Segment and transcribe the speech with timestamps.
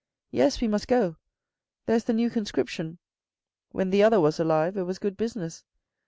[0.31, 1.17] "Yes, we must go.
[1.85, 2.97] There's the new conscription.
[3.69, 5.63] When the other was alive it was good business.